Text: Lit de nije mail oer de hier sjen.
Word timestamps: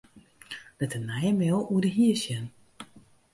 Lit 0.77 0.91
de 0.93 0.99
nije 1.09 1.31
mail 1.39 1.57
oer 1.71 1.83
de 1.85 1.89
hier 1.97 2.17
sjen. 2.21 2.45